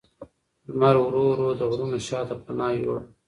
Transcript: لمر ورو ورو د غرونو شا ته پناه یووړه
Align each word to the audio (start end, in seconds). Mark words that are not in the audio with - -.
لمر 0.69 0.95
ورو 1.01 1.23
ورو 1.29 1.47
د 1.59 1.61
غرونو 1.71 1.97
شا 2.07 2.19
ته 2.27 2.35
پناه 2.43 2.71
یووړه 2.79 3.01